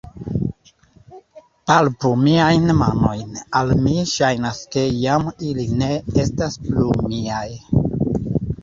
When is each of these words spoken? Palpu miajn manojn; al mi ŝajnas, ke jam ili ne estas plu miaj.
Palpu 1.71 2.11
miajn 2.23 2.65
manojn; 2.79 3.37
al 3.61 3.75
mi 3.85 3.95
ŝajnas, 4.15 4.63
ke 4.73 4.87
jam 5.05 5.31
ili 5.51 5.71
ne 5.85 5.95
estas 6.27 6.61
plu 6.69 6.91
miaj. 7.07 7.49